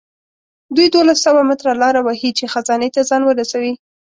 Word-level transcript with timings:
دوی 0.75 0.87
دولس 0.95 1.19
سوه 1.25 1.41
متره 1.49 1.73
لاره 1.81 2.01
وهي 2.03 2.29
چې 2.37 2.51
خزانې 2.53 2.89
ته 2.95 3.01
ځان 3.09 3.21
ورسوي. 3.25 3.73